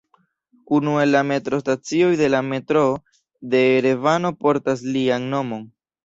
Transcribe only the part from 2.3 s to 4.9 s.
la metroo de Erevano portas